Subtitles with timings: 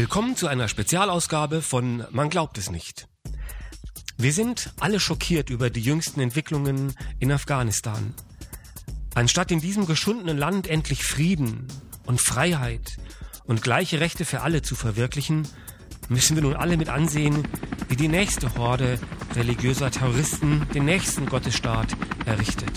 [0.00, 3.06] Willkommen zu einer Spezialausgabe von Man glaubt es nicht.
[4.16, 8.14] Wir sind alle schockiert über die jüngsten Entwicklungen in Afghanistan.
[9.14, 11.68] Anstatt in diesem geschundenen Land endlich Frieden
[12.06, 12.96] und Freiheit
[13.44, 15.46] und gleiche Rechte für alle zu verwirklichen,
[16.08, 17.46] müssen wir nun alle mit ansehen,
[17.88, 18.98] wie die nächste Horde
[19.36, 21.94] religiöser Terroristen den nächsten Gottesstaat
[22.24, 22.72] errichtet.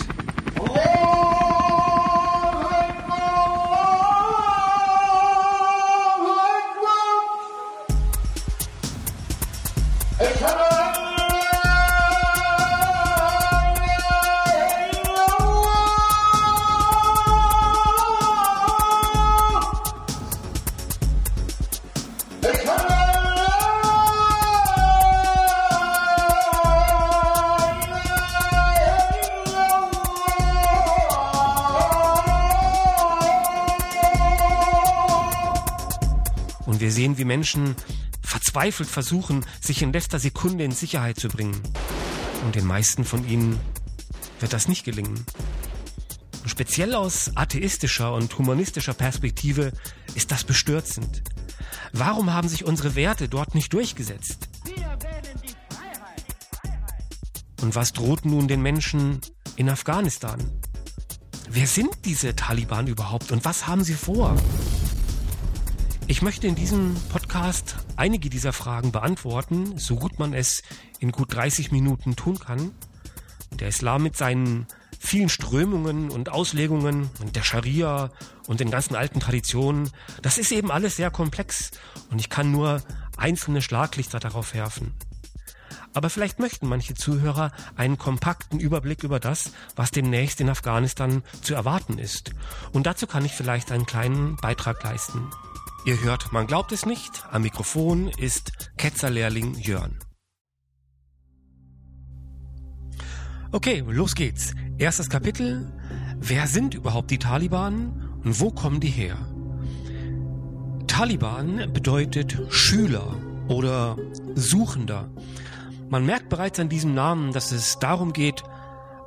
[37.44, 37.76] Menschen
[38.22, 41.60] verzweifelt versuchen, sich in letzter Sekunde in Sicherheit zu bringen.
[42.46, 43.60] Und den meisten von ihnen
[44.40, 45.26] wird das nicht gelingen.
[46.42, 49.72] Und speziell aus atheistischer und humanistischer Perspektive
[50.14, 51.22] ist das bestürzend.
[51.92, 54.48] Warum haben sich unsere Werte dort nicht durchgesetzt?
[57.60, 59.20] Und was droht nun den Menschen
[59.56, 60.40] in Afghanistan?
[61.50, 64.34] Wer sind diese Taliban überhaupt und was haben sie vor?
[66.06, 67.23] Ich möchte in diesem Podcast
[67.96, 70.62] einige dieser Fragen beantworten, so gut man es
[71.00, 72.70] in gut 30 Minuten tun kann.
[73.50, 74.66] Der Islam mit seinen
[75.00, 78.10] vielen Strömungen und Auslegungen und der Scharia
[78.46, 79.90] und den ganzen alten Traditionen,
[80.22, 81.72] das ist eben alles sehr komplex
[82.10, 82.82] und ich kann nur
[83.16, 84.94] einzelne Schlaglichter darauf werfen.
[85.92, 91.54] Aber vielleicht möchten manche Zuhörer einen kompakten Überblick über das, was demnächst in Afghanistan zu
[91.54, 92.32] erwarten ist.
[92.72, 95.30] Und dazu kann ich vielleicht einen kleinen Beitrag leisten.
[95.86, 99.98] Ihr hört, man glaubt es nicht, am Mikrofon ist Ketzerlehrling Jörn.
[103.52, 104.54] Okay, los geht's.
[104.78, 105.70] Erstes Kapitel.
[106.18, 109.18] Wer sind überhaupt die Taliban und wo kommen die her?
[110.86, 113.16] Taliban bedeutet Schüler
[113.48, 113.98] oder
[114.34, 115.10] Suchender.
[115.90, 118.42] Man merkt bereits an diesem Namen, dass es darum geht,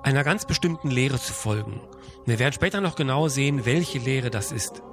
[0.03, 1.81] einer ganz bestimmten Lehre zu folgen.
[2.27, 4.83] Wir werden später noch genau sehen, welche Lehre das ist.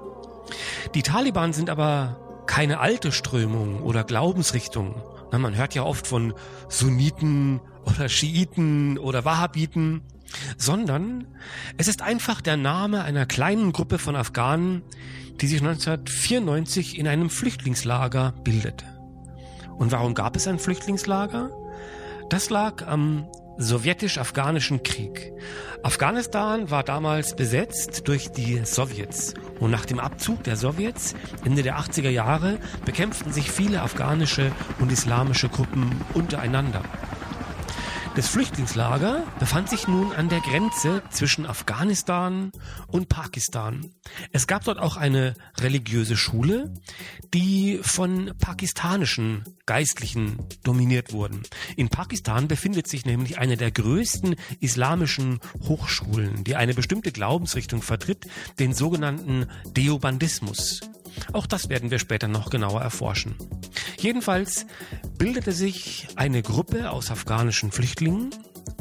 [0.94, 4.94] Die Taliban sind aber keine alte Strömung oder Glaubensrichtung.
[5.32, 6.34] Na, man hört ja oft von
[6.68, 10.02] Sunniten oder Schiiten oder Wahhabiten,
[10.56, 11.26] sondern
[11.76, 14.82] es ist einfach der Name einer kleinen Gruppe von Afghanen,
[15.40, 18.84] die sich 1994 in einem Flüchtlingslager bildete.
[19.76, 21.50] Und warum gab es ein Flüchtlingslager?
[22.30, 23.26] Das lag am
[23.58, 25.32] sowjetisch-afghanischen Krieg.
[25.82, 29.34] Afghanistan war damals besetzt durch die Sowjets.
[29.60, 34.90] Und nach dem Abzug der Sowjets Ende der 80er Jahre bekämpften sich viele afghanische und
[34.90, 36.82] islamische Gruppen untereinander.
[38.16, 42.52] Das Flüchtlingslager befand sich nun an der Grenze zwischen Afghanistan
[42.86, 43.90] und Pakistan.
[44.30, 46.72] Es gab dort auch eine religiöse Schule,
[47.32, 51.42] die von pakistanischen Geistlichen dominiert wurden.
[51.74, 58.28] In Pakistan befindet sich nämlich eine der größten islamischen Hochschulen, die eine bestimmte Glaubensrichtung vertritt,
[58.60, 60.82] den sogenannten Deobandismus.
[61.32, 63.34] Auch das werden wir später noch genauer erforschen.
[63.98, 64.66] Jedenfalls
[65.18, 68.30] bildete sich eine Gruppe aus afghanischen Flüchtlingen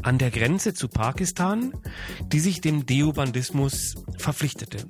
[0.01, 1.73] an der Grenze zu Pakistan,
[2.27, 4.85] die sich dem Deobandismus verpflichtete.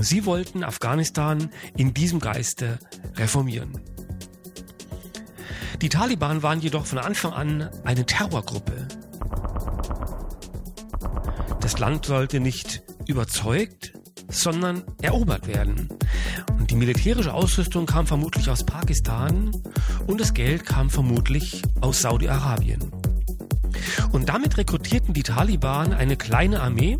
[0.00, 2.78] Sie wollten Afghanistan in diesem Geiste
[3.16, 3.80] reformieren.
[5.80, 8.86] Die Taliban waren jedoch von Anfang an eine Terrorgruppe.
[11.60, 13.92] Das Land sollte nicht überzeugt,
[14.28, 15.88] sondern erobert werden.
[16.72, 19.50] Die militärische Ausrüstung kam vermutlich aus Pakistan
[20.06, 22.90] und das Geld kam vermutlich aus Saudi-Arabien.
[24.10, 26.98] Und damit rekrutierten die Taliban eine kleine Armee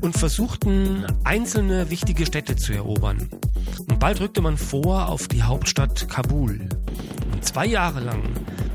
[0.00, 3.28] und versuchten einzelne wichtige Städte zu erobern.
[3.88, 6.68] Und bald rückte man vor auf die Hauptstadt Kabul.
[7.32, 8.20] Und zwei Jahre lang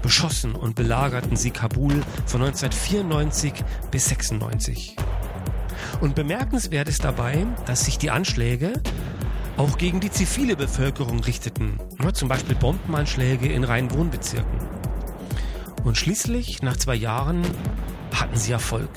[0.02, 3.54] beschossen und belagerten sie Kabul von 1994
[3.92, 4.96] bis 96.
[6.00, 8.72] Und bemerkenswert ist dabei, dass sich die Anschläge
[9.59, 11.79] auch gegen die zivile Bevölkerung richteten,
[12.13, 14.59] zum Beispiel Bombenanschläge in reinen Wohnbezirken.
[15.85, 17.43] Und schließlich, nach zwei Jahren,
[18.15, 18.91] hatten sie Erfolg.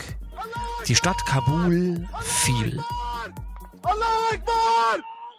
[0.87, 2.81] Die Stadt Kabul fiel.
[3.83, 4.97] Allah Akbar!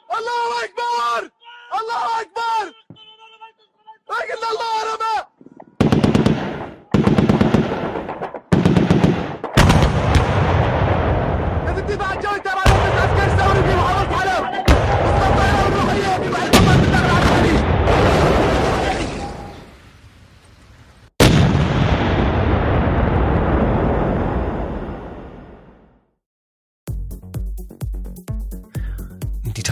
[0.09, 1.31] Allah Akbar!
[1.71, 2.73] Allah Akbar!
[4.09, 5.17] لكن الله رمى
[11.69, 14.02] إذا الدفاع الجوي تبع الأمن العسكري الثوري في محافظة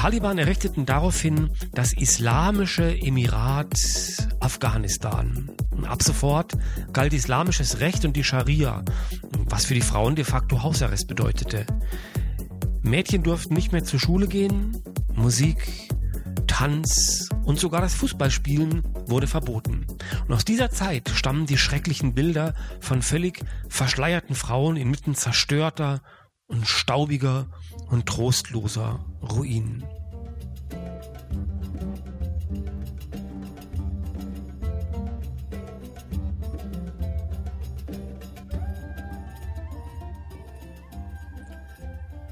[0.02, 3.72] Taliban errichteten daraufhin das Islamische Emirat
[4.40, 5.52] Afghanistan.
[5.88, 6.58] Ab sofort
[6.92, 8.84] galt islamisches Recht und die Scharia,
[9.48, 11.68] was für die Frauen de facto Hausarrest bedeutete.
[12.84, 14.82] Mädchen durften nicht mehr zur Schule gehen,
[15.14, 15.90] Musik,
[16.48, 19.86] Tanz und sogar das Fußballspielen wurde verboten.
[20.28, 26.02] Und aus dieser Zeit stammen die schrecklichen Bilder von völlig verschleierten Frauen inmitten zerstörter
[26.48, 27.48] und staubiger
[27.90, 29.84] und trostloser Ruinen.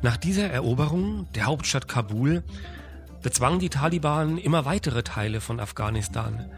[0.01, 2.44] Nach dieser Eroberung der Hauptstadt Kabul
[3.22, 6.50] bezwangen die Taliban immer weitere Teile von Afghanistan.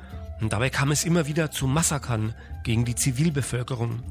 [0.42, 4.04] Und dabei kam es immer wieder zu Massakern gegen die Zivilbevölkerung.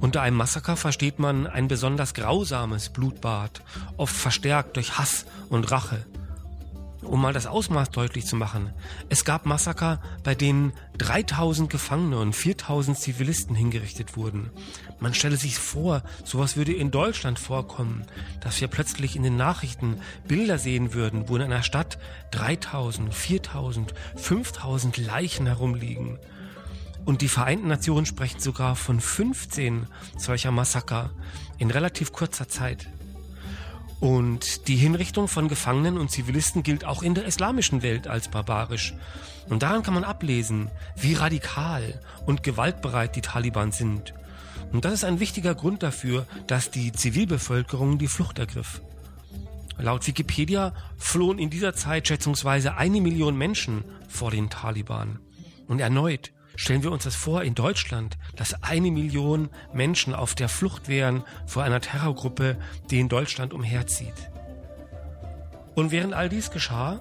[0.00, 3.62] Unter einem Massaker versteht man ein besonders grausames Blutbad,
[3.96, 6.04] oft verstärkt durch Hass und Rache.
[7.04, 8.72] Um mal das Ausmaß deutlich zu machen,
[9.08, 14.50] es gab Massaker, bei denen 3000 Gefangene und 4000 Zivilisten hingerichtet wurden.
[15.00, 18.04] Man stelle sich vor, sowas würde in Deutschland vorkommen,
[18.40, 21.98] dass wir plötzlich in den Nachrichten Bilder sehen würden, wo in einer Stadt
[22.30, 26.18] 3000, 4000, 5000 Leichen herumliegen.
[27.04, 29.86] Und die Vereinten Nationen sprechen sogar von 15
[30.16, 31.10] solcher Massaker
[31.58, 32.88] in relativ kurzer Zeit.
[34.00, 38.94] Und die Hinrichtung von Gefangenen und Zivilisten gilt auch in der islamischen Welt als barbarisch.
[39.48, 44.14] Und daran kann man ablesen, wie radikal und gewaltbereit die Taliban sind.
[44.72, 48.82] Und das ist ein wichtiger Grund dafür, dass die Zivilbevölkerung die Flucht ergriff.
[49.78, 55.18] Laut Wikipedia flohen in dieser Zeit schätzungsweise eine Million Menschen vor den Taliban.
[55.66, 60.48] Und erneut Stellen wir uns das vor in Deutschland, dass eine Million Menschen auf der
[60.48, 62.56] Flucht wären vor einer Terrorgruppe,
[62.90, 64.30] die in Deutschland umherzieht.
[65.74, 67.00] Und während all dies geschah,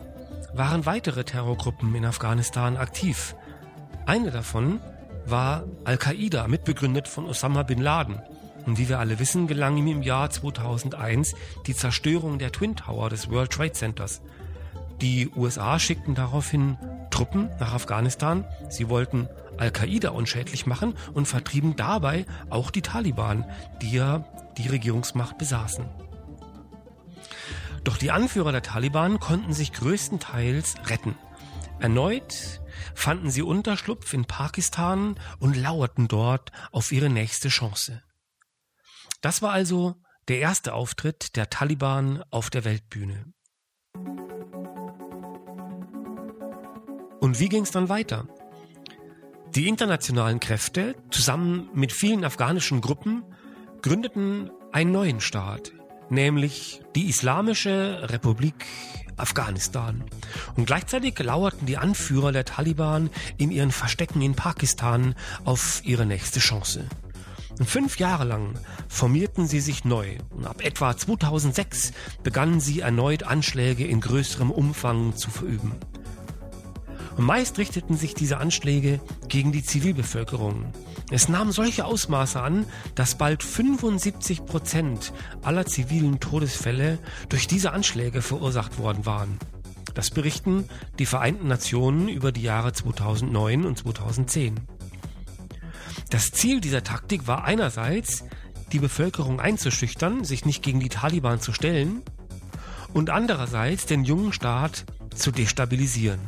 [0.53, 3.35] waren weitere Terrorgruppen in Afghanistan aktiv.
[4.05, 4.79] Eine davon
[5.25, 8.21] war Al-Qaida, mitbegründet von Osama bin Laden.
[8.65, 11.35] Und wie wir alle wissen, gelang ihm im Jahr 2001
[11.67, 14.21] die Zerstörung der Twin Tower des World Trade Centers.
[15.01, 16.77] Die USA schickten daraufhin
[17.13, 18.43] Truppen nach Afghanistan.
[18.69, 23.45] Sie wollten Al-Qaida unschädlich machen und vertrieben dabei auch die Taliban,
[23.83, 24.25] die ja
[24.57, 25.85] die Regierungsmacht besaßen.
[27.83, 31.15] Doch die Anführer der Taliban konnten sich größtenteils retten.
[31.79, 32.61] Erneut
[32.95, 38.01] fanden sie Unterschlupf in Pakistan und lauerten dort auf ihre nächste Chance.
[39.21, 43.25] Das war also der erste Auftritt der Taliban auf der Weltbühne.
[47.23, 48.27] Und wie ging es dann weiter?
[49.55, 53.23] Die internationalen Kräfte, zusammen mit vielen afghanischen Gruppen,
[53.81, 55.71] gründeten einen neuen Staat,
[56.09, 58.65] nämlich die Islamische Republik
[59.15, 60.03] Afghanistan.
[60.57, 65.15] Und gleichzeitig lauerten die Anführer der Taliban in ihren Verstecken in Pakistan
[65.45, 66.89] auf ihre nächste Chance.
[67.57, 68.59] Und fünf Jahre lang
[68.89, 75.15] formierten sie sich neu und ab etwa 2006 begannen sie erneut Anschläge in größerem Umfang
[75.15, 75.71] zu verüben.
[77.15, 80.65] Und meist richteten sich diese Anschläge gegen die Zivilbevölkerung.
[81.11, 82.65] Es nahm solche Ausmaße an,
[82.95, 86.97] dass bald 75 Prozent aller zivilen Todesfälle
[87.29, 89.37] durch diese Anschläge verursacht worden waren.
[89.93, 90.67] Das berichten
[90.97, 94.59] die Vereinten Nationen über die Jahre 2009 und 2010.
[96.09, 98.23] Das Ziel dieser Taktik war einerseits,
[98.71, 102.01] die Bevölkerung einzuschüchtern, sich nicht gegen die Taliban zu stellen,
[102.93, 106.19] und andererseits den jungen Staat zu destabilisieren.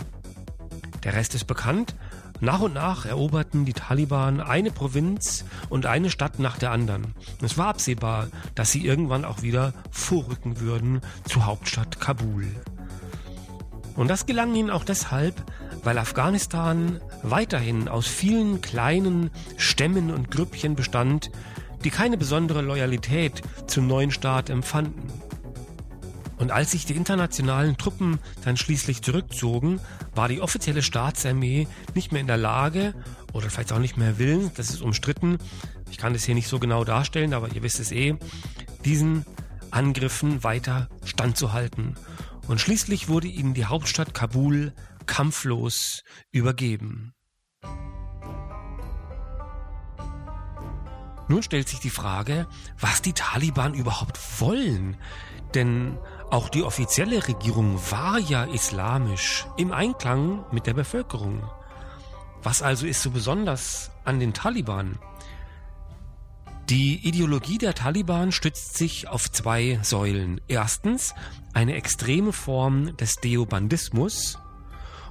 [1.06, 1.96] Der Rest ist bekannt.
[2.42, 7.14] Nach und nach eroberten die Taliban eine Provinz und eine Stadt nach der anderen.
[7.42, 12.48] Es war absehbar, dass sie irgendwann auch wieder vorrücken würden zur Hauptstadt Kabul.
[13.96, 15.42] Und das gelang ihnen auch deshalb,
[15.84, 21.30] weil Afghanistan weiterhin aus vielen kleinen Stämmen und Grüppchen bestand,
[21.84, 25.25] die keine besondere Loyalität zum neuen Staat empfanden.
[26.38, 29.80] Und als sich die internationalen Truppen dann schließlich zurückzogen,
[30.14, 32.94] war die offizielle Staatsarmee nicht mehr in der Lage
[33.34, 35.38] oder vielleicht auch nicht mehr willens, das ist umstritten,
[35.90, 38.16] ich kann das hier nicht so genau darstellen, aber ihr wisst es eh,
[38.84, 39.26] diesen
[39.72, 41.96] Angriffen weiter standzuhalten.
[42.48, 44.74] Und schließlich wurde ihnen die Hauptstadt Kabul
[45.06, 47.14] kampflos übergeben.
[51.28, 52.48] Nun stellt sich die Frage,
[52.80, 54.98] was die Taliban überhaupt wollen.
[55.56, 55.98] Denn
[56.32, 61.44] auch die offizielle Regierung war ja islamisch, im Einklang mit der Bevölkerung.
[62.44, 65.00] Was also ist so besonders an den Taliban?
[66.70, 70.42] Die Ideologie der Taliban stützt sich auf zwei Säulen.
[70.48, 71.14] Erstens
[71.54, 74.40] eine extreme Form des Deobandismus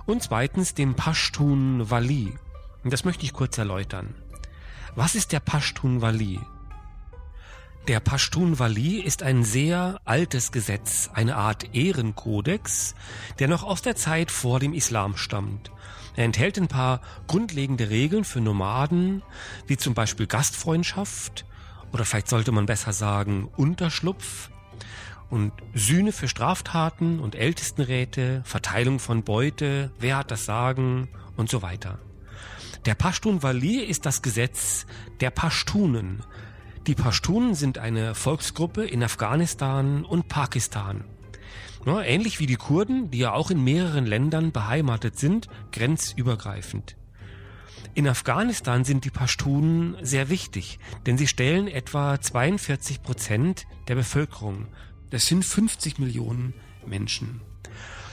[0.05, 2.35] und zweitens dem Pashtun Wali.
[2.83, 4.15] Und das möchte ich kurz erläutern.
[4.97, 6.41] Was ist der Pashtun Wali?
[7.87, 12.95] Der Pashtun Wali ist ein sehr altes Gesetz, eine Art Ehrenkodex,
[13.39, 15.71] der noch aus der Zeit vor dem Islam stammt.
[16.17, 19.23] Er enthält ein paar grundlegende Regeln für Nomaden,
[19.67, 21.45] wie zum Beispiel Gastfreundschaft
[21.93, 24.49] oder vielleicht sollte man besser sagen Unterschlupf
[25.29, 31.61] und Sühne für Straftaten und Ältestenräte, Verteilung von Beute, wer hat das Sagen und so
[31.61, 31.99] weiter.
[32.87, 34.87] Der Pashtun Wali ist das Gesetz
[35.21, 36.23] der Pashtunen.
[36.87, 41.05] Die Pashtunen sind eine Volksgruppe in Afghanistan und Pakistan.
[41.87, 46.97] Ähnlich wie die Kurden, die ja auch in mehreren Ländern beheimatet sind, grenzübergreifend.
[47.95, 54.67] In Afghanistan sind die Pashtunen sehr wichtig, denn sie stellen etwa 42 Prozent der Bevölkerung.
[55.09, 56.53] Das sind 50 Millionen
[56.87, 57.41] Menschen.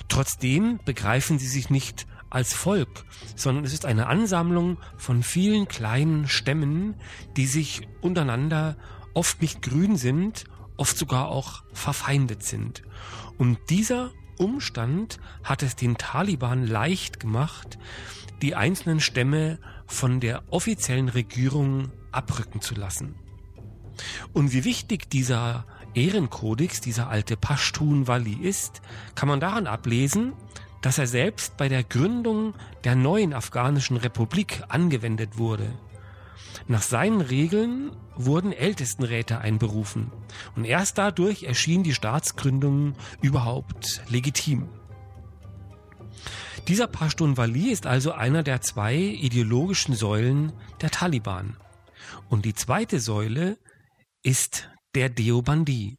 [0.07, 6.27] Trotzdem begreifen sie sich nicht als Volk, sondern es ist eine Ansammlung von vielen kleinen
[6.27, 6.95] Stämmen,
[7.37, 8.77] die sich untereinander
[9.13, 10.45] oft nicht grün sind,
[10.77, 12.81] oft sogar auch verfeindet sind.
[13.37, 17.77] Und dieser Umstand hat es den Taliban leicht gemacht,
[18.41, 23.15] die einzelnen Stämme von der offiziellen Regierung abrücken zu lassen.
[24.33, 28.81] Und wie wichtig dieser Ehrenkodex, dieser alte Pashtun Wali ist,
[29.13, 30.33] kann man daran ablesen,
[30.81, 35.71] dass er selbst bei der Gründung der neuen afghanischen Republik angewendet wurde.
[36.67, 40.11] Nach seinen Regeln wurden Ältestenräte einberufen
[40.55, 44.69] und erst dadurch erschien die Staatsgründung überhaupt legitim.
[46.67, 51.57] Dieser Pashtun Wali ist also einer der zwei ideologischen Säulen der Taliban.
[52.29, 53.57] Und die zweite Säule
[54.23, 55.97] ist der Deobandi.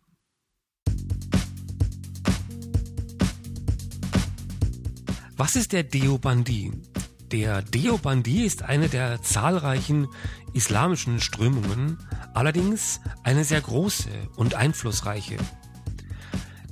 [5.45, 6.71] Was ist der Deobandi?
[7.33, 10.07] Der Deobandi ist eine der zahlreichen
[10.53, 11.99] islamischen Strömungen,
[12.33, 15.39] allerdings eine sehr große und einflussreiche.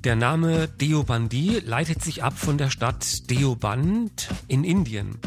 [0.04, 5.18] Der Name Deobandi leitet sich ab von der Stadt Deoband in Indien.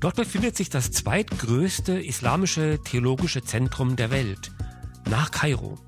[0.00, 4.50] Dort befindet sich das zweitgrößte islamische theologische Zentrum der Welt,
[5.08, 5.78] nach Kairo.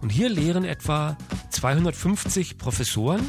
[0.00, 1.16] Und hier lehren etwa
[1.50, 3.24] 250 Professoren.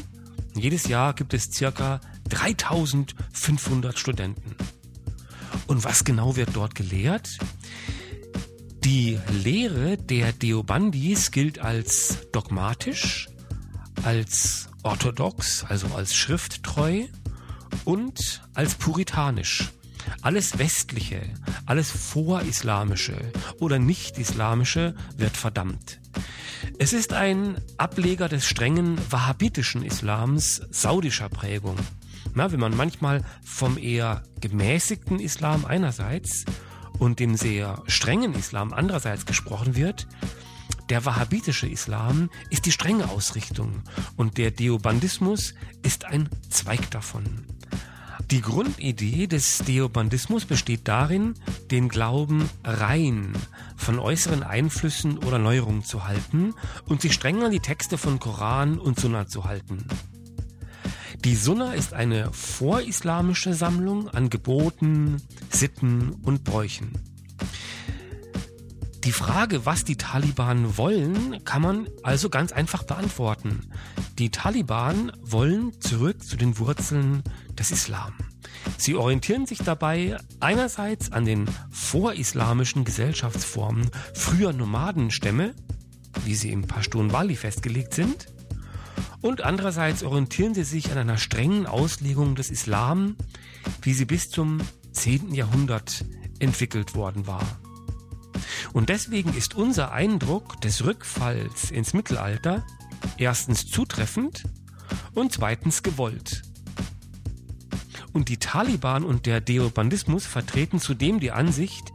[0.56, 4.56] Jedes Jahr gibt es circa 3500 Studenten.
[5.66, 7.38] Und was genau wird dort gelehrt?
[8.84, 13.28] Die Lehre der Deobandis gilt als dogmatisch,
[14.04, 17.06] als orthodox, also als schrifttreu
[17.84, 19.72] und als puritanisch.
[20.22, 21.22] Alles Westliche,
[21.66, 23.16] alles Vorislamische
[23.58, 26.00] oder Nicht-Islamische wird verdammt.
[26.78, 31.76] Es ist ein Ableger des strengen wahhabitischen Islams saudischer Prägung.
[32.34, 36.44] Na, wenn man manchmal vom eher gemäßigten Islam einerseits
[36.98, 40.06] und dem sehr strengen Islam andererseits gesprochen wird,
[40.88, 43.82] der wahhabitische Islam ist die strenge Ausrichtung
[44.16, 47.44] und der Deobandismus ist ein Zweig davon.
[48.30, 51.34] Die Grundidee des Deobandismus besteht darin,
[51.70, 53.32] den Glauben rein
[53.76, 56.54] von äußeren Einflüssen oder Neuerungen zu halten
[56.86, 59.86] und sich streng an die Texte von Koran und Sunna zu halten.
[61.24, 66.92] Die Sunna ist eine vorislamische Sammlung an Geboten, Sitten und Bräuchen.
[69.04, 73.70] Die Frage, was die Taliban wollen, kann man also ganz einfach beantworten.
[74.18, 77.22] Die Taliban wollen zurück zu den Wurzeln
[77.56, 78.14] des Islam.
[78.78, 85.54] Sie orientieren sich dabei einerseits an den vorislamischen Gesellschaftsformen früher Nomadenstämme,
[86.24, 88.26] wie sie im Pashtun Bali festgelegt sind,
[89.26, 93.16] und andererseits orientieren sie sich an einer strengen Auslegung des Islam,
[93.82, 94.60] wie sie bis zum
[94.92, 95.34] 10.
[95.34, 96.04] Jahrhundert
[96.38, 97.44] entwickelt worden war.
[98.72, 102.64] Und deswegen ist unser Eindruck des Rückfalls ins Mittelalter
[103.16, 104.44] erstens zutreffend
[105.14, 106.42] und zweitens gewollt.
[108.12, 111.92] Und die Taliban und der Deobandismus vertreten zudem die Ansicht,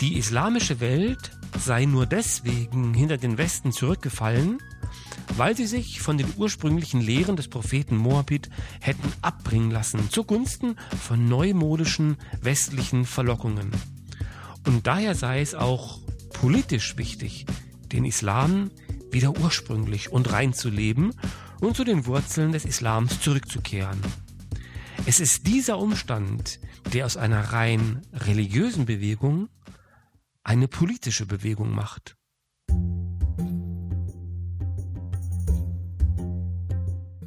[0.00, 4.58] die islamische Welt sei nur deswegen hinter den Westen zurückgefallen,
[5.36, 11.28] weil sie sich von den ursprünglichen Lehren des Propheten Moabit hätten abbringen lassen zugunsten von
[11.28, 13.70] neumodischen westlichen Verlockungen.
[14.66, 16.00] Und daher sei es auch
[16.32, 17.46] politisch wichtig,
[17.92, 18.70] den Islam
[19.10, 21.12] wieder ursprünglich und rein zu leben
[21.60, 24.00] und zu den Wurzeln des Islams zurückzukehren.
[25.04, 26.60] Es ist dieser Umstand,
[26.92, 29.48] der aus einer rein religiösen Bewegung
[30.44, 32.16] eine politische Bewegung macht.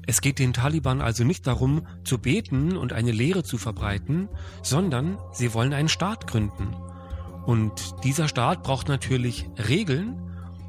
[0.07, 4.29] Es geht den Taliban also nicht darum, zu beten und eine Lehre zu verbreiten,
[4.61, 6.75] sondern sie wollen einen Staat gründen.
[7.45, 10.21] Und dieser Staat braucht natürlich Regeln.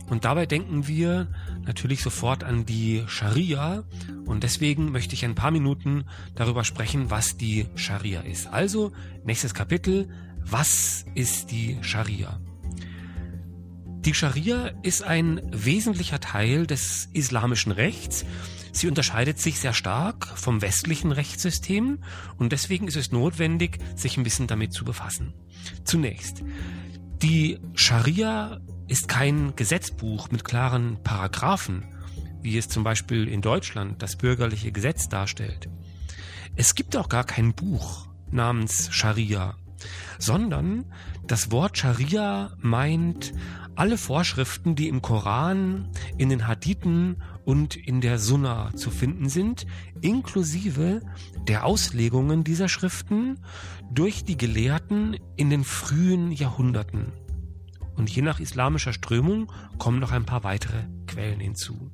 [0.09, 1.29] Und dabei denken wir
[1.65, 3.85] natürlich sofort an die Scharia.
[4.25, 8.47] Und deswegen möchte ich ein paar Minuten darüber sprechen, was die Scharia ist.
[8.47, 8.93] Also,
[9.25, 10.09] nächstes Kapitel.
[10.45, 12.39] Was ist die Scharia?
[14.07, 18.25] Die Scharia ist ein wesentlicher Teil des islamischen Rechts.
[18.71, 21.99] Sie unterscheidet sich sehr stark vom westlichen Rechtssystem
[22.39, 25.35] und deswegen ist es notwendig, sich ein bisschen damit zu befassen.
[25.83, 26.45] Zunächst,
[27.21, 31.83] die Scharia ist kein Gesetzbuch mit klaren Paragraphen,
[32.43, 35.69] wie es zum Beispiel in Deutschland das bürgerliche Gesetz darstellt.
[36.55, 39.57] Es gibt auch gar kein Buch namens Scharia,
[40.21, 40.85] sondern
[41.27, 43.33] das Wort Scharia meint
[43.77, 49.67] alle Vorschriften, die im Koran, in den Hadithen und in der Sunna zu finden sind,
[50.01, 51.03] inklusive
[51.47, 53.39] der Auslegungen dieser Schriften
[53.91, 57.13] durch die Gelehrten in den frühen Jahrhunderten.
[57.95, 61.91] Und je nach islamischer Strömung kommen noch ein paar weitere Quellen hinzu.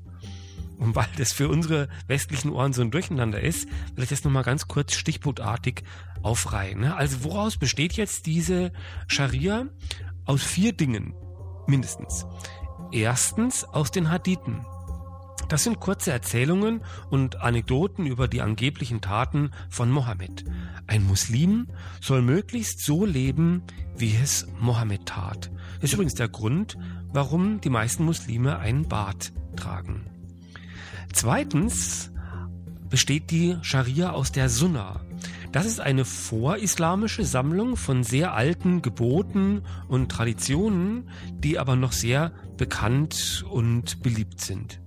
[0.79, 4.43] Und weil das für unsere westlichen Ohren so ein Durcheinander ist, will ich das nochmal
[4.43, 5.85] ganz kurz stichpunktartig
[6.23, 6.81] aufreihen.
[6.81, 6.97] Ne?
[6.97, 8.73] Also woraus besteht jetzt diese
[9.07, 9.67] Scharia?
[10.25, 11.15] Aus vier Dingen
[11.67, 12.27] mindestens.
[12.91, 14.65] Erstens aus den Hadithen.
[15.49, 20.45] Das sind kurze Erzählungen und Anekdoten über die angeblichen Taten von Mohammed.
[20.87, 21.69] Ein Muslim
[22.01, 23.63] soll möglichst so leben,
[23.97, 25.51] wie es Mohammed tat.
[25.77, 26.79] Das ist übrigens der Grund,
[27.13, 30.07] warum die meisten Muslime einen Bart tragen.
[31.13, 32.11] Zweitens
[32.89, 35.01] besteht die Scharia aus der Sunna.
[35.53, 42.33] Das ist eine vorislamische Sammlung von sehr alten Geboten und Traditionen, die aber noch sehr
[42.57, 44.81] bekannt und beliebt sind.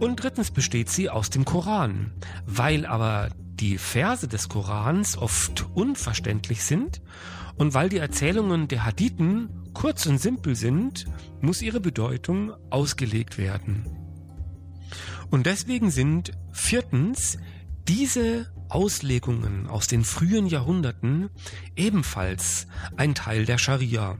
[0.00, 2.12] Und drittens besteht sie aus dem Koran.
[2.46, 7.02] Weil aber die Verse des Korans oft unverständlich sind
[7.56, 11.04] und weil die Erzählungen der Hadithen kurz und simpel sind,
[11.40, 13.84] muss ihre Bedeutung ausgelegt werden.
[15.30, 17.38] Und deswegen sind viertens
[17.86, 21.30] diese Auslegungen aus den frühen Jahrhunderten
[21.76, 24.18] ebenfalls ein Teil der Scharia.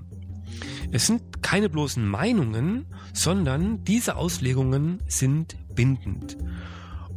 [0.92, 6.36] Es sind keine bloßen Meinungen, sondern diese Auslegungen sind bindend.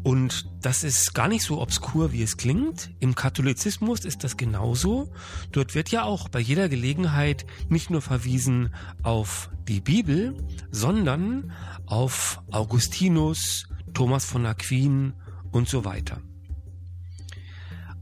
[0.04, 2.92] Und das ist gar nicht so obskur, wie es klingt.
[3.00, 5.12] Im Katholizismus ist das genauso.
[5.52, 8.74] Dort wird ja auch bei jeder Gelegenheit nicht nur verwiesen
[9.04, 10.38] auf die Bibel,
[10.72, 11.52] sondern
[11.86, 15.14] auf Augustinus, Thomas von Aquin
[15.52, 16.22] und so weiter.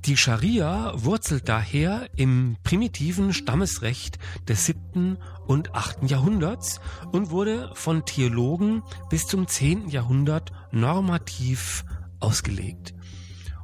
[0.06, 6.80] Die Scharia wurzelt daher im primitiven Stammesrecht des siebten und achten Jahrhunderts
[7.12, 11.86] und wurde von Theologen bis zum zehnten Jahrhundert normativ
[12.20, 12.94] ausgelegt.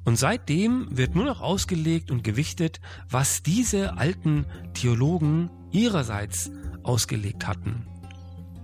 [0.04, 6.50] Und seitdem wird nur noch ausgelegt und gewichtet, was diese alten Theologen ihrerseits
[6.82, 7.86] ausgelegt hatten.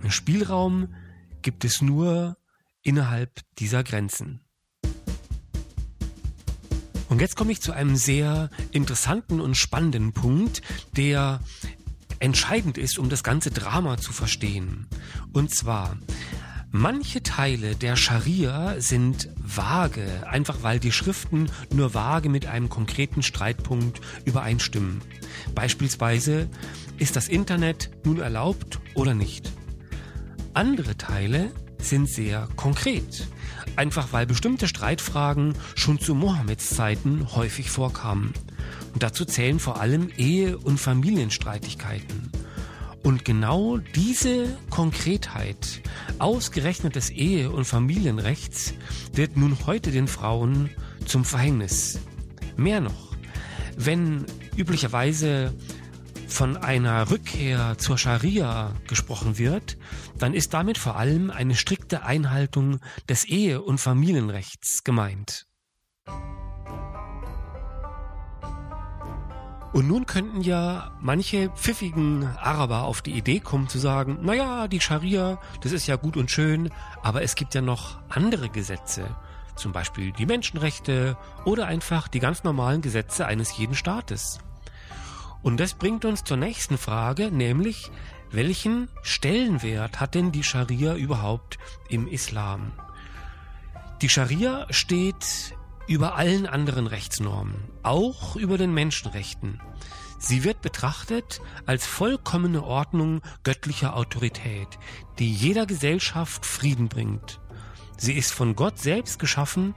[0.08, 0.96] Spielraum
[1.44, 2.38] gibt es nur
[2.82, 4.47] innerhalb dieser Grenzen.
[7.10, 10.62] Und jetzt komme ich zu einem sehr interessanten und spannenden Punkt,
[10.96, 11.40] der
[12.20, 14.88] entscheidend ist, um das ganze Drama zu verstehen.
[15.34, 15.98] Und zwar,
[16.70, 23.24] Manche Teile der Scharia sind vage, einfach weil die Schriften nur vage mit einem konkreten
[23.24, 25.02] Streitpunkt übereinstimmen.
[25.56, 26.50] Beispielsweise,
[26.98, 29.50] ist das Internet nun erlaubt oder nicht?
[30.54, 33.28] Andere Teile sind sehr konkret
[33.76, 38.34] einfach weil bestimmte Streitfragen schon zu Mohammeds Zeiten häufig vorkamen.
[38.94, 42.32] Und dazu zählen vor allem Ehe- und Familienstreitigkeiten.
[43.04, 45.82] Und genau diese Konkretheit
[46.20, 48.74] ausgerechnet des Ehe- und Familienrechts
[49.14, 50.70] wird nun heute den Frauen
[51.06, 52.00] zum Verhängnis.
[52.58, 53.16] Mehr noch,
[53.78, 54.26] wenn
[54.58, 55.54] üblicherweise
[56.28, 59.78] von einer Rückkehr zur Scharia gesprochen wird,
[60.18, 65.48] dann ist damit vor allem eine strikte Einhaltung des Ehe- und Familienrechts gemeint.
[69.74, 74.82] Und nun könnten ja manche pfiffigen Araber auf die Idee kommen zu sagen, naja, die
[74.82, 76.72] Scharia, das ist ja gut und schön,
[77.04, 79.06] aber es gibt ja noch andere Gesetze,
[79.56, 84.40] zum Beispiel die Menschenrechte oder einfach die ganz normalen Gesetze eines jeden Staates.
[85.42, 87.92] Und das bringt uns zur nächsten Frage, nämlich
[88.32, 91.58] welchen Stellenwert hat denn die Scharia überhaupt
[91.90, 92.74] im Islam?
[94.02, 95.56] Die Scharia steht
[95.88, 99.62] über allen anderen Rechtsnormen, auch über den Menschenrechten.
[100.20, 104.68] Sie wird betrachtet als vollkommene Ordnung göttlicher Autorität,
[105.20, 107.40] die jeder Gesellschaft Frieden bringt.
[107.98, 109.74] Sie ist von Gott selbst geschaffen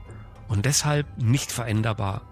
[0.47, 2.30] und deshalb nicht veränderbar.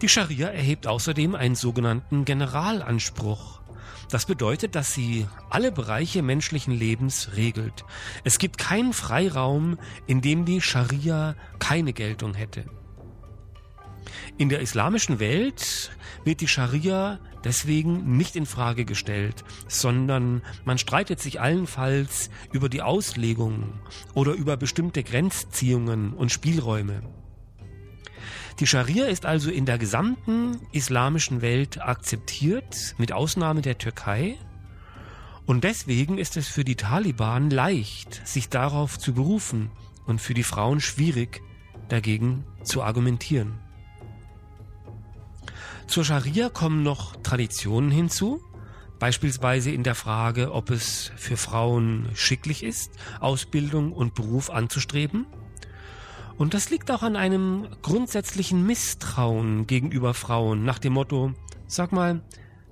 [0.00, 3.60] Die Scharia erhebt außerdem einen sogenannten Generalanspruch.
[4.10, 7.84] Das bedeutet, dass sie alle Bereiche menschlichen Lebens regelt.
[8.24, 12.64] Es gibt keinen Freiraum, in dem die Scharia keine Geltung hätte.
[14.38, 15.90] In der islamischen Welt
[16.24, 22.82] wird die Scharia deswegen nicht in Frage gestellt, sondern man streitet sich allenfalls über die
[22.82, 23.80] Auslegung
[24.14, 27.02] oder über bestimmte Grenzziehungen und Spielräume.
[28.60, 34.36] Die Scharia ist also in der gesamten islamischen Welt akzeptiert, mit Ausnahme der Türkei.
[35.46, 39.70] Und deswegen ist es für die Taliban leicht, sich darauf zu berufen
[40.06, 41.42] und für die Frauen schwierig,
[41.88, 43.58] dagegen zu argumentieren.
[45.86, 48.40] Zur Scharia kommen noch Traditionen hinzu,
[48.98, 55.26] beispielsweise in der Frage, ob es für Frauen schicklich ist, Ausbildung und Beruf anzustreben–
[56.38, 61.32] und das liegt auch an einem grundsätzlichen Misstrauen gegenüber Frauen nach dem Motto,
[61.66, 62.22] sag mal,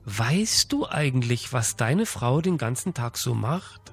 [0.04, 3.92] weißt du eigentlich, was deine Frau den ganzen Tag so macht?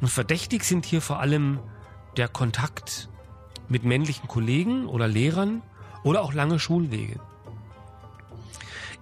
[0.00, 1.60] Und verdächtig sind hier vor allem
[2.16, 3.08] der Kontakt
[3.68, 5.62] mit männlichen Kollegen oder Lehrern
[6.02, 7.20] oder auch lange Schulwege.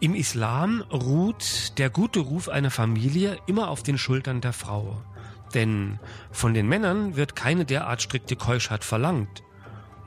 [0.00, 5.02] Im Islam ruht der gute Ruf einer Familie immer auf den Schultern der Frau.
[5.54, 5.98] Denn
[6.30, 9.42] von den Männern wird keine derart strikte Keuschheit verlangt.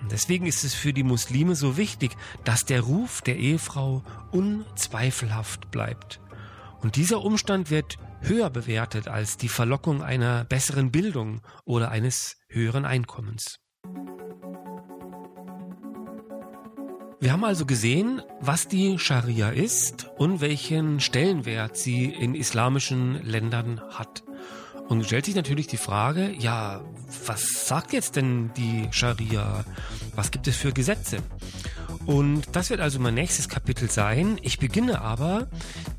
[0.01, 5.71] Und deswegen ist es für die Muslime so wichtig, dass der Ruf der Ehefrau unzweifelhaft
[5.71, 6.19] bleibt.
[6.81, 12.85] Und dieser Umstand wird höher bewertet als die Verlockung einer besseren Bildung oder eines höheren
[12.85, 13.59] Einkommens.
[17.21, 23.79] Wir haben also gesehen, was die Scharia ist und welchen Stellenwert sie in islamischen Ländern
[23.91, 24.22] hat.
[24.89, 26.81] Und stellt sich natürlich die Frage, ja,
[27.25, 29.63] was sagt jetzt denn die Scharia?
[30.15, 31.17] Was gibt es für Gesetze?
[32.05, 34.37] Und das wird also mein nächstes Kapitel sein.
[34.41, 35.47] Ich beginne aber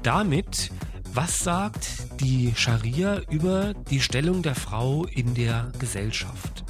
[0.03, 0.71] damit,
[1.15, 6.65] was sagt die Scharia über die Stellung der Frau in der Gesellschaft?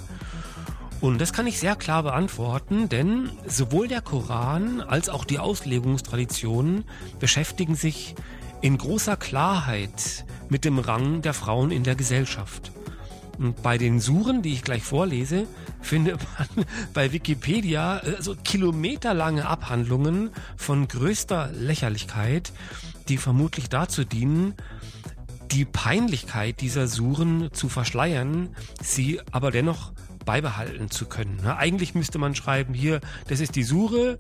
[1.01, 6.85] Und das kann ich sehr klar beantworten, denn sowohl der Koran als auch die Auslegungstraditionen
[7.19, 8.15] beschäftigen sich
[8.63, 12.73] in großer Klarheit mit dem Rang der Frauen in der Gesellschaft.
[13.39, 15.47] Und bei den Suren, die ich gleich vorlese,
[15.81, 22.53] findet man bei Wikipedia äh, so kilometerlange Abhandlungen von größter Lächerlichkeit,
[23.09, 24.55] die vermutlich dazu dienen,
[25.51, 29.93] die Peinlichkeit dieser Suren zu verschleiern, sie aber dennoch
[30.25, 31.47] beibehalten zu können.
[31.47, 34.17] eigentlich müsste man schreiben, hier, das ist die Sure,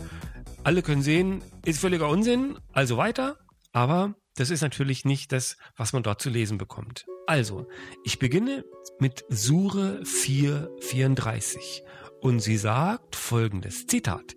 [0.62, 3.36] alle können sehen, ist völliger Unsinn, also weiter,
[3.72, 7.06] aber das ist natürlich nicht das, was man dort zu lesen bekommt.
[7.26, 7.66] Also,
[8.04, 8.64] ich beginne
[8.98, 11.82] mit Sure 434
[12.20, 14.36] und sie sagt folgendes, Zitat,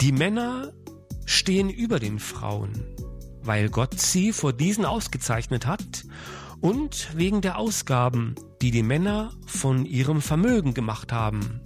[0.00, 0.72] die Männer
[1.24, 2.94] stehen über den Frauen,
[3.42, 6.04] weil Gott sie vor diesen ausgezeichnet hat
[6.60, 11.60] und wegen der Ausgaben, die die Männer von ihrem Vermögen gemacht haben.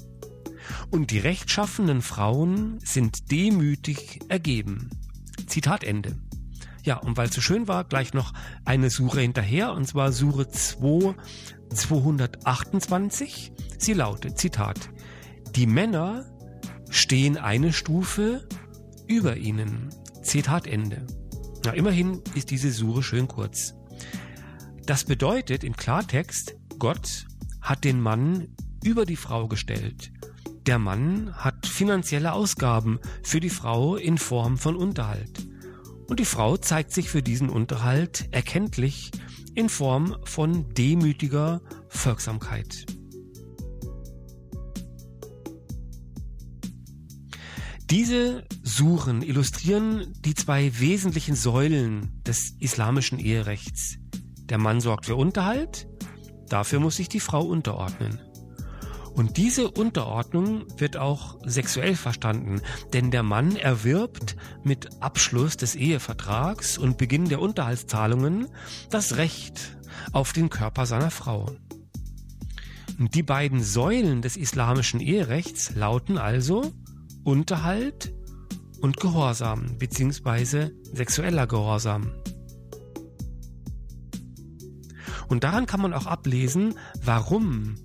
[0.91, 4.91] Und die rechtschaffenen Frauen sind demütig ergeben.
[5.47, 6.17] Zitat Ende.
[6.85, 8.35] Ja, und weil es so schön war, gleich noch
[8.67, 11.15] eine Sure hinterher, und zwar Sure 2,
[11.71, 13.53] 228.
[13.79, 14.91] Sie lautet, Zitat,
[15.57, 16.27] die Männer
[16.91, 18.47] stehen eine Stufe
[19.07, 19.89] über ihnen.
[20.23, 21.07] Zitat Ende.
[21.65, 23.75] Na, immerhin ist diese Sure schön kurz.
[24.85, 27.27] Das bedeutet im Klartext, Gott
[27.63, 28.49] hat den Mann
[28.85, 30.13] über die Frau gestellt.
[30.67, 35.47] Der Mann hat finanzielle Ausgaben für die Frau in Form von Unterhalt.
[36.07, 39.11] Und die Frau zeigt sich für diesen Unterhalt erkenntlich
[39.55, 42.87] in Form von demütiger Folgsamkeit.
[47.91, 53.99] Diese Suren illustrieren die zwei wesentlichen Säulen des islamischen Eherechts.
[54.47, 55.87] Der Mann sorgt für Unterhalt,
[56.49, 58.21] dafür muss sich die Frau unterordnen.
[59.15, 62.61] Und diese Unterordnung wird auch sexuell verstanden,
[62.93, 68.49] denn der Mann erwirbt mit Abschluss des Ehevertrags und Beginn der Unterhaltszahlungen
[68.91, 69.77] das Recht
[70.13, 71.47] auf den Körper seiner Frau.
[72.99, 76.73] Die beiden Säulen des islamischen Eherechts lauten also
[77.23, 78.13] Unterhalt
[78.81, 80.71] und Gehorsam bzw.
[80.93, 82.13] sexueller Gehorsam.
[85.29, 87.77] Und daran kann man auch ablesen, warum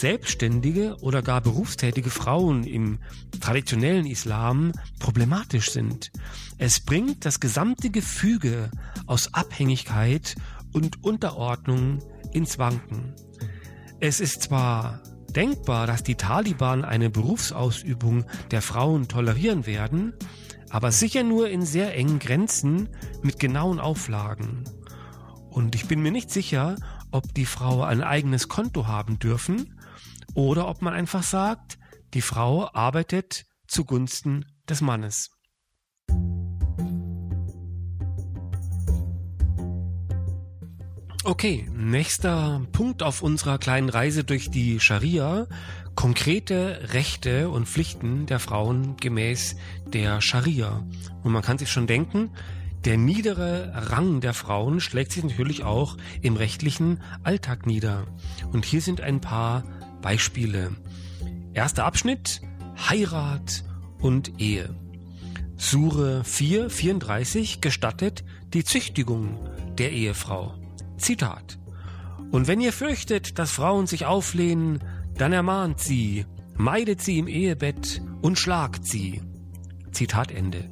[0.00, 2.98] selbstständige oder gar berufstätige Frauen im
[3.40, 6.10] traditionellen Islam problematisch sind.
[6.58, 8.70] Es bringt das gesamte Gefüge
[9.06, 10.36] aus Abhängigkeit
[10.72, 11.98] und Unterordnung
[12.32, 13.14] ins Wanken.
[14.00, 15.00] Es ist zwar
[15.34, 20.14] denkbar, dass die Taliban eine Berufsausübung der Frauen tolerieren werden,
[20.70, 22.88] aber sicher nur in sehr engen Grenzen
[23.22, 24.64] mit genauen Auflagen.
[25.50, 26.76] Und ich bin mir nicht sicher,
[27.12, 29.73] ob die Frau ein eigenes Konto haben dürfen
[30.34, 31.78] oder ob man einfach sagt,
[32.12, 35.30] die Frau arbeitet zugunsten des Mannes.
[41.26, 45.46] Okay, nächster Punkt auf unserer kleinen Reise durch die Scharia.
[45.94, 50.86] Konkrete Rechte und Pflichten der Frauen gemäß der Scharia.
[51.22, 52.30] Und man kann sich schon denken,
[52.84, 58.04] der niedere Rang der Frauen schlägt sich natürlich auch im rechtlichen Alltag nieder.
[58.52, 59.64] Und hier sind ein paar
[60.04, 60.76] Beispiele.
[61.54, 62.42] Erster Abschnitt,
[62.76, 63.64] Heirat
[64.00, 64.68] und Ehe.
[65.56, 69.38] Sure 4, 34 gestattet die Züchtigung
[69.78, 70.52] der Ehefrau.
[70.98, 71.58] Zitat.
[72.30, 74.84] Und wenn ihr fürchtet, dass Frauen sich auflehnen,
[75.16, 79.22] dann ermahnt sie, meidet sie im Ehebett und schlagt sie.
[79.90, 80.68] Zitat Ende.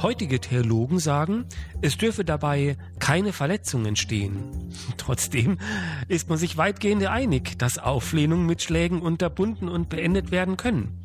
[0.00, 1.46] Heutige Theologen sagen,
[1.82, 4.72] es dürfe dabei keine Verletzung entstehen.
[4.96, 5.58] Trotzdem
[6.06, 11.04] ist man sich weitgehend einig, dass Auflehnungen mit Schlägen unterbunden und beendet werden können.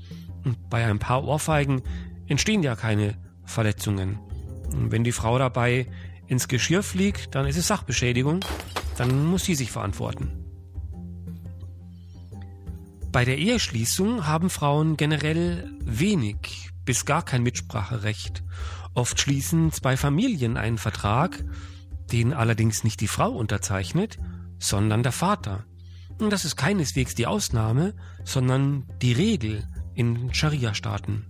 [0.70, 1.82] bei ein paar Ohrfeigen
[2.28, 4.20] entstehen ja keine Verletzungen.
[4.72, 5.88] wenn die Frau dabei
[6.28, 8.42] ins Geschirr fliegt, dann ist es Sachbeschädigung,
[8.98, 10.32] dann muss sie sich verantworten.
[13.12, 18.44] Bei der Eheschließung haben Frauen generell wenig bis gar kein Mitspracherecht
[18.94, 21.44] Oft schließen zwei Familien einen Vertrag,
[22.12, 24.18] den allerdings nicht die Frau unterzeichnet,
[24.60, 25.66] sondern der Vater.
[26.20, 31.26] Und das ist keineswegs die Ausnahme, sondern die Regel in Scharia-Staaten.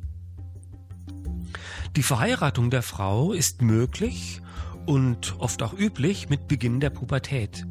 [1.95, 4.41] Die Verheiratung der Frau ist möglich
[4.85, 7.65] und oft auch üblich mit Beginn der Pubertät.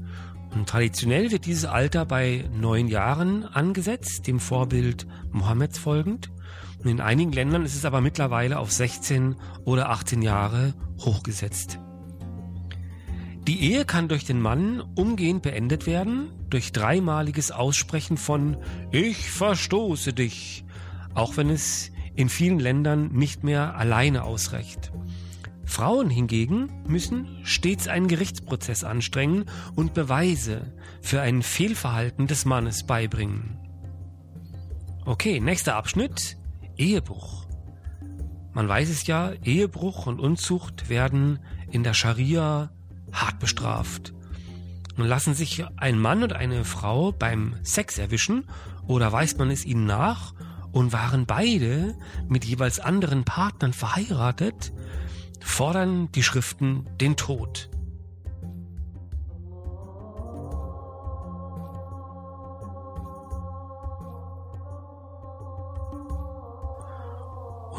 [0.55, 6.31] Und traditionell wird dieses Alter bei neun Jahren angesetzt, dem Vorbild Mohammeds folgend.
[6.85, 11.79] In einigen Ländern ist es aber mittlerweile auf 16 oder 18 Jahre hochgesetzt.
[13.47, 18.57] Die Ehe kann durch den Mann umgehend beendet werden, durch dreimaliges Aussprechen von
[18.93, 20.65] Ich verstoße dich,
[21.15, 24.93] auch wenn es in vielen Ländern nicht mehr alleine ausreicht.
[25.65, 33.59] Frauen hingegen müssen stets einen Gerichtsprozess anstrengen und Beweise für ein Fehlverhalten des Mannes beibringen.
[35.05, 36.37] Okay, nächster Abschnitt.
[36.77, 37.47] Ehebruch.
[38.53, 41.39] Man weiß es ja, Ehebruch und Unzucht werden
[41.71, 42.71] in der Scharia
[43.13, 44.13] hart bestraft.
[44.97, 48.45] Und lassen sich ein Mann und eine Frau beim Sex erwischen
[48.87, 50.35] oder weist man es ihnen nach
[50.71, 51.95] und waren beide
[52.29, 54.73] mit jeweils anderen Partnern verheiratet,
[55.41, 57.71] fordern die Schriften den Tod.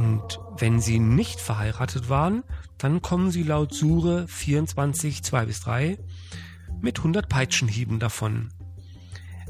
[0.04, 2.44] Und wenn sie nicht verheiratet waren,
[2.78, 5.98] dann kommen sie laut Sure 24, 2 bis 3
[6.82, 8.50] mit 100 Peitschenhieben davon.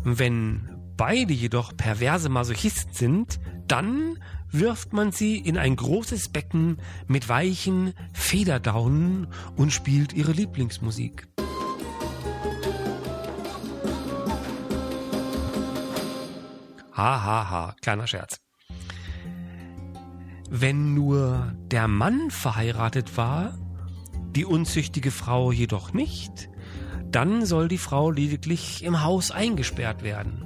[0.03, 4.19] Wenn beide jedoch perverse Masochisten sind, dann
[4.51, 11.27] wirft man sie in ein großes Becken mit weichen Federdaunen und spielt ihre Lieblingsmusik.
[16.95, 18.39] Ha ha ha, kleiner Scherz.
[20.55, 23.57] Wenn nur der Mann verheiratet war,
[24.35, 26.47] die unzüchtige Frau jedoch nicht,
[27.09, 30.43] dann soll die Frau lediglich im Haus eingesperrt werden.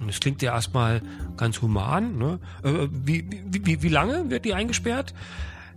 [0.00, 1.02] Und das klingt ja erstmal
[1.36, 2.18] ganz human.
[2.18, 2.40] Ne?
[2.64, 5.14] Äh, wie, wie, wie, lange wird die eingesperrt?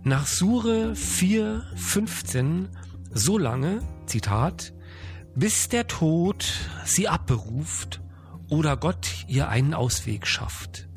[0.02, 2.66] Nach Sure 4,15
[3.12, 4.74] so lange, Zitat,
[5.36, 6.52] bis der Tod
[6.84, 8.00] sie abberuft
[8.48, 10.88] oder Gott ihr einen Ausweg schafft.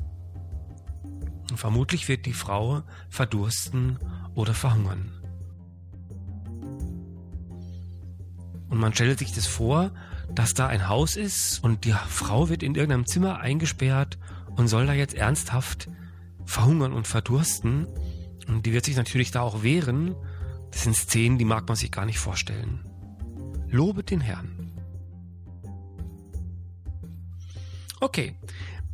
[1.60, 3.98] Vermutlich wird die Frau verdursten
[4.34, 5.12] oder verhungern.
[8.70, 9.90] Und man stellt sich das vor,
[10.34, 14.18] dass da ein Haus ist und die Frau wird in irgendeinem Zimmer eingesperrt
[14.56, 15.90] und soll da jetzt ernsthaft
[16.46, 17.86] verhungern und verdursten.
[18.48, 20.16] Und die wird sich natürlich da auch wehren.
[20.70, 22.86] Das sind Szenen, die mag man sich gar nicht vorstellen.
[23.68, 24.72] Lobet den Herrn.
[28.00, 28.34] Okay,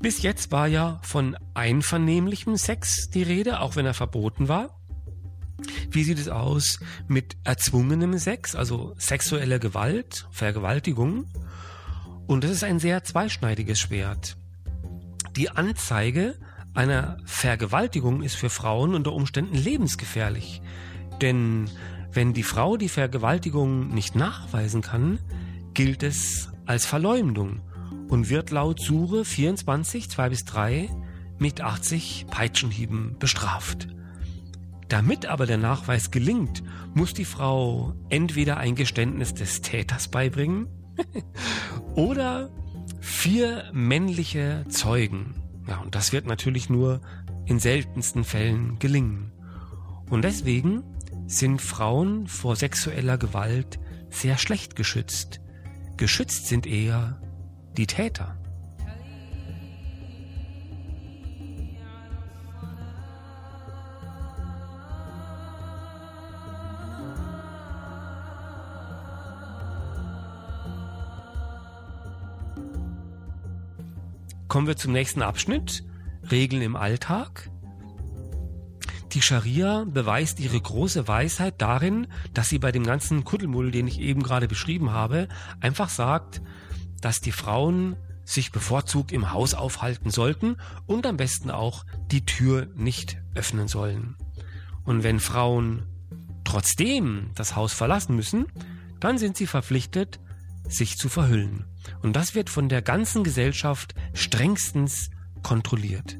[0.07, 4.79] bis jetzt war ja von einvernehmlichem Sex die Rede, auch wenn er verboten war.
[5.91, 11.27] Wie sieht es aus mit erzwungenem Sex, also sexueller Gewalt, Vergewaltigung?
[12.29, 14.37] Und das ist ein sehr zweischneidiges Schwert.
[15.35, 16.37] Die Anzeige
[16.73, 20.63] Eine Vergewaltigung ist für Frauen unter Umständen lebensgefährlich.
[21.21, 21.69] Denn
[22.13, 25.19] wenn die Frau die Vergewaltigung nicht nachweisen kann,
[25.75, 27.61] gilt es als Verleumdung
[28.09, 30.89] und wird laut Sure 24, 2 bis 3
[31.39, 33.89] mit 80 Peitschenhieben bestraft.
[34.89, 36.63] Damit aber der Nachweis gelingt,
[36.95, 40.69] muss die Frau entweder ein Geständnis des Täters beibringen
[41.95, 42.51] oder
[43.01, 45.35] vier männliche Zeugen.
[45.67, 47.01] Ja, und das wird natürlich nur
[47.45, 49.33] in seltensten Fällen gelingen.
[50.09, 50.85] Und deswegen
[51.27, 55.41] sind Frauen vor sexueller Gewalt sehr schlecht geschützt.
[55.97, 57.21] Geschützt sind eher
[57.77, 58.37] die Täter.
[74.49, 75.85] Kommen wir zum nächsten Abschnitt.
[76.31, 77.51] Regeln im Alltag.
[79.13, 84.01] Die Scharia beweist ihre große Weisheit darin, dass sie bei dem ganzen Kuddelmuddel, den ich
[84.01, 85.29] eben gerade beschrieben habe,
[85.61, 86.41] einfach sagt,
[87.07, 92.67] dass die Frauen sich bevorzugt im Haus aufhalten sollten und am besten auch die Tür
[92.75, 94.17] nicht öffnen sollen.
[94.83, 95.87] Und wenn Frauen
[96.43, 98.47] trotzdem das Haus verlassen müssen,
[98.99, 100.19] dann sind sie verpflichtet,
[100.69, 101.67] sich zu verhüllen.
[102.03, 105.11] Und das wird von der ganzen Gesellschaft strengstens
[105.45, 106.19] kontrolliert.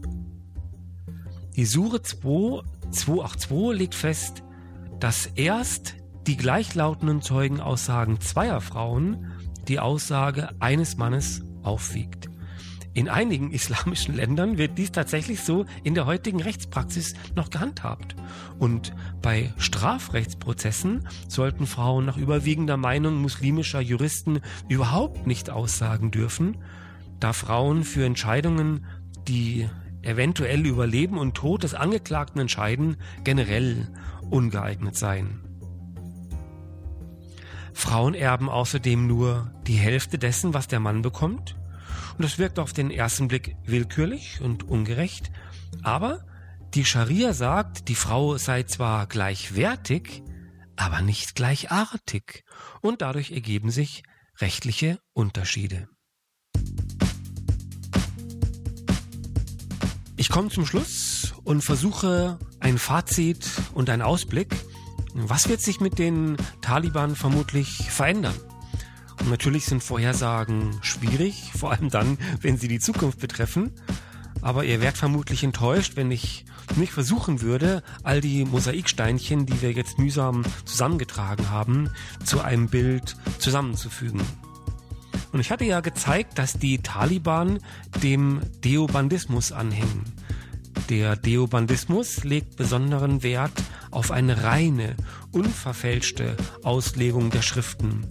[1.57, 4.45] Die Sure 2, 282 legt fest,
[5.01, 5.97] dass erst
[6.29, 9.33] die gleichlautenden Zeugenaussagen zweier Frauen
[9.69, 12.29] die Aussage eines Mannes aufwiegt.
[12.97, 18.17] In einigen islamischen Ländern wird dies tatsächlich so in der heutigen Rechtspraxis noch gehandhabt.
[18.59, 26.57] Und bei Strafrechtsprozessen sollten Frauen nach überwiegender Meinung muslimischer Juristen überhaupt nicht aussagen dürfen,
[27.21, 28.87] da Frauen für Entscheidungen,
[29.29, 29.69] die
[30.01, 33.89] eventuell über Leben und Tod des Angeklagten entscheiden, generell
[34.31, 35.46] ungeeignet seien.
[37.77, 41.57] Frauen erben außerdem nur die Hälfte dessen, was der Mann bekommt
[42.17, 45.31] und das wirkt auf den ersten Blick willkürlich und ungerecht.
[45.83, 46.25] Aber
[46.73, 50.23] die Scharia sagt, die Frau sei zwar gleichwertig,
[50.77, 52.45] aber nicht gleichartig.
[52.81, 54.03] Und dadurch ergeben sich
[54.39, 55.89] rechtliche Unterschiede.
[60.17, 64.57] Ich komme zum Schluss und versuche ein Fazit und einen Ausblick.
[65.19, 68.35] Was wird sich mit den Taliban vermutlich verändern?
[69.19, 73.73] Und natürlich sind Vorhersagen schwierig, vor allem dann, wenn sie die Zukunft betreffen.
[74.43, 76.45] Aber ihr werdet vermutlich enttäuscht, wenn ich
[76.77, 81.91] nicht versuchen würde, all die Mosaiksteinchen, die wir jetzt mühsam zusammengetragen haben,
[82.23, 84.21] zu einem Bild zusammenzufügen.
[85.33, 87.59] Und ich hatte ja gezeigt, dass die Taliban
[88.03, 90.05] dem Deobandismus anhängen.
[90.89, 93.53] Der Deobandismus legt besonderen Wert
[93.91, 94.95] auf eine reine,
[95.33, 98.07] unverfälschte Auslegung der Schriften.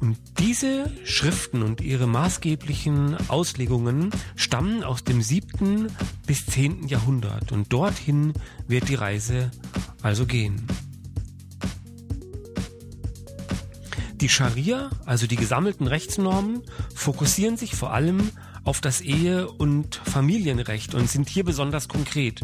[0.00, 5.88] Und diese Schriften und ihre maßgeblichen Auslegungen stammen aus dem siebten
[6.26, 8.34] bis zehnten Jahrhundert und dorthin
[8.68, 9.50] wird die Reise
[10.02, 10.66] also gehen.
[14.20, 16.62] Die Scharia, also die gesammelten Rechtsnormen,
[16.94, 18.30] fokussieren sich vor allem
[18.64, 22.40] auf das Ehe- und Familienrecht und sind hier besonders konkret.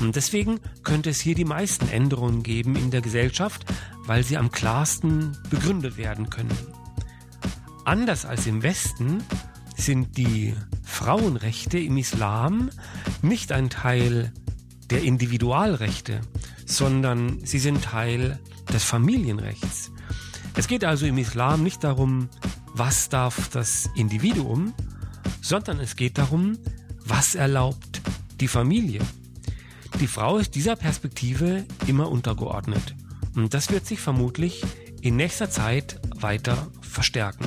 [0.00, 3.64] Und deswegen könnte es hier die meisten Änderungen geben in der Gesellschaft,
[4.06, 6.56] weil sie am klarsten begründet werden können.
[7.84, 9.22] Anders als im Westen
[9.76, 10.54] sind die
[10.84, 12.70] Frauenrechte im Islam
[13.22, 14.32] nicht ein Teil
[14.90, 16.20] der Individualrechte,
[16.66, 18.38] sondern sie sind Teil
[18.72, 19.90] des Familienrechts.
[20.56, 22.28] Es geht also im Islam nicht darum,
[22.74, 24.74] was darf das Individuum,
[25.40, 26.58] sondern es geht darum,
[27.04, 28.00] was erlaubt
[28.40, 29.00] die Familie.
[29.98, 32.94] Die Frau ist dieser Perspektive immer untergeordnet.
[33.34, 34.62] Und das wird sich vermutlich
[35.00, 37.46] in nächster Zeit weiter verstärken.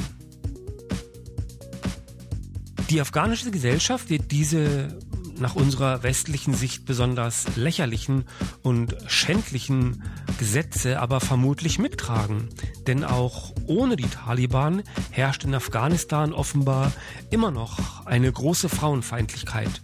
[2.89, 4.97] Die afghanische Gesellschaft wird diese
[5.39, 8.25] nach unserer westlichen Sicht besonders lächerlichen
[8.61, 10.03] und schändlichen
[10.37, 12.49] Gesetze aber vermutlich mittragen.
[12.87, 16.91] Denn auch ohne die Taliban herrscht in Afghanistan offenbar
[17.29, 19.81] immer noch eine große Frauenfeindlichkeit.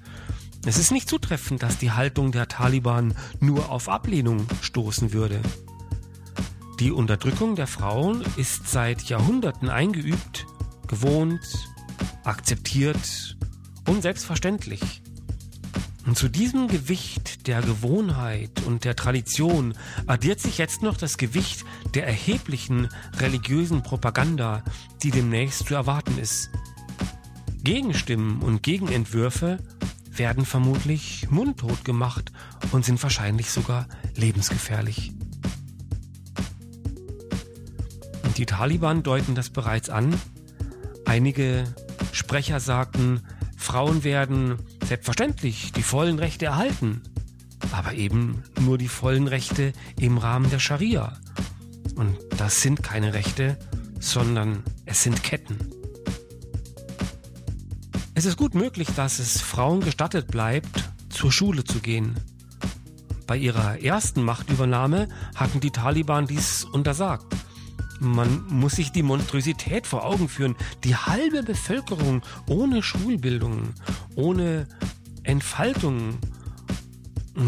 [0.66, 5.39] Es ist nicht zutreffend, dass die Haltung der Taliban nur auf Ablehnung stoßen würde.
[6.80, 10.45] Die Unterdrückung der Frauen ist seit Jahrhunderten eingeübt,
[10.88, 11.41] gewohnt,
[12.24, 13.38] akzeptiert
[13.88, 15.02] und selbstverständlich.
[16.10, 19.76] Und zu diesem Gewicht der Gewohnheit und der Tradition
[20.07, 22.89] addiert sich jetzt noch das Gewicht der erheblichen
[23.20, 24.64] religiösen Propaganda,
[25.03, 26.49] die demnächst zu erwarten ist.
[27.64, 29.60] Gegenstimmen und Gegenentwürfe
[30.10, 32.32] werden vermutlich mundtot gemacht
[32.72, 35.12] und sind wahrscheinlich sogar lebensgefährlich.
[38.24, 40.20] Und die Taliban deuten das bereits an.
[41.05, 41.66] Einige
[42.14, 43.22] Sprecher sagten,
[43.57, 44.57] Frauen werden
[44.90, 47.04] selbstverständlich die vollen Rechte erhalten,
[47.72, 51.16] aber eben nur die vollen Rechte im Rahmen der Scharia.
[51.96, 53.60] Und das sind keine Rechte,
[54.00, 55.58] sondern es sind Ketten.
[58.16, 62.16] Es ist gut möglich, dass es Frauen gestattet bleibt, zur Schule zu gehen.
[63.28, 67.28] Bei ihrer ersten Machtübernahme hatten die Taliban dies untersagt.
[68.00, 70.56] Man muss sich die Monstrosität vor Augen führen.
[70.86, 73.74] Die halbe Bevölkerung ohne Schulbildung,
[74.16, 74.68] ohne
[75.30, 76.17] Entfaltung.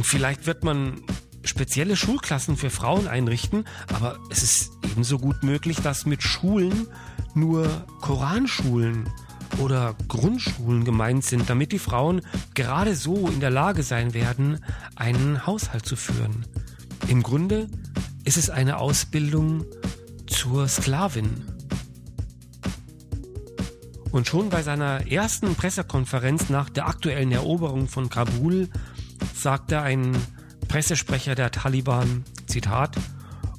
[0.03, 1.01] Vielleicht wird man
[1.43, 6.87] spezielle Schulklassen für Frauen einrichten, aber es ist ebenso gut möglich, dass mit Schulen
[7.33, 7.67] nur
[8.01, 9.09] Koranschulen
[9.57, 12.21] oder Grundschulen gemeint sind, damit die Frauen
[12.53, 14.63] gerade so in der Lage sein werden,
[14.95, 16.45] einen Haushalt zu führen.
[17.07, 17.67] Im Grunde
[18.23, 19.65] ist es eine Ausbildung
[20.27, 21.50] zur Sklavin.
[24.11, 28.69] Und schon bei seiner ersten Pressekonferenz nach der aktuellen Eroberung von Kabul
[29.33, 30.15] sagte ein
[30.67, 32.95] Pressesprecher der Taliban, Zitat,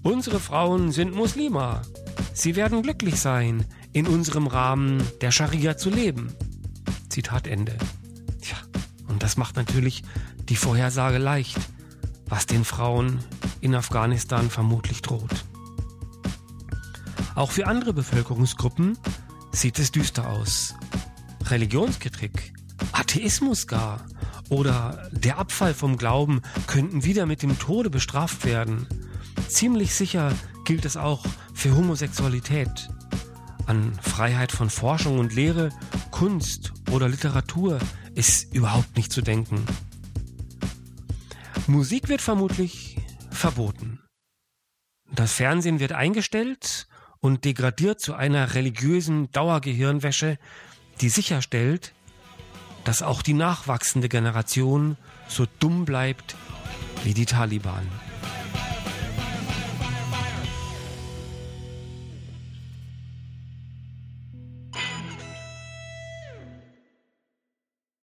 [0.03, 1.83] Unsere Frauen sind Muslima.
[2.35, 6.33] Sie werden glücklich sein, in unserem Rahmen der Scharia zu leben.
[7.09, 7.77] Zitat Ende.
[8.41, 8.57] Tja,
[9.09, 10.03] und das macht natürlich
[10.49, 11.59] die Vorhersage leicht,
[12.27, 13.21] was den Frauen
[13.61, 15.45] in Afghanistan vermutlich droht.
[17.35, 18.99] Auch für andere Bevölkerungsgruppen
[19.53, 20.75] sieht es düster aus.
[21.45, 22.53] Religionskritik,
[22.93, 24.05] Atheismus gar
[24.49, 28.87] oder der Abfall vom Glauben könnten wieder mit dem Tode bestraft werden.
[29.49, 30.35] Ziemlich sicher
[30.65, 31.25] gilt es auch
[31.55, 32.91] für Homosexualität.
[33.67, 35.71] An Freiheit von Forschung und Lehre,
[36.11, 37.79] Kunst oder Literatur
[38.15, 39.65] ist überhaupt nicht zu denken.
[41.67, 42.97] Musik wird vermutlich
[43.31, 44.01] verboten.
[45.15, 46.89] Das Fernsehen wird eingestellt
[47.23, 50.39] und degradiert zu einer religiösen Dauergehirnwäsche,
[51.01, 51.95] die sicherstellt,
[52.85, 54.97] dass auch die nachwachsende Generation
[55.29, 56.37] so dumm bleibt
[57.05, 57.87] wie die Taliban.